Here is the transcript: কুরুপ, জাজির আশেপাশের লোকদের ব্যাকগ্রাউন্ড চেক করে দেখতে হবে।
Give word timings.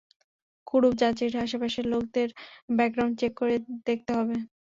কুরুপ, 0.67 0.93
জাজির 0.95 1.33
আশেপাশের 1.43 1.85
লোকদের 1.93 2.29
ব্যাকগ্রাউন্ড 2.77 3.15
চেক 3.19 3.31
করে 3.39 3.55
দেখতে 3.87 4.11
হবে। 4.17 4.35